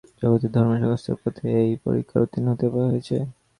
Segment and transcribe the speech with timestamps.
[0.21, 3.15] জগতের ধর্ম-সংস্থাপকমাত্রকেই এই পরীক্ষায় উত্তীর্ণ হতে হয়েছে।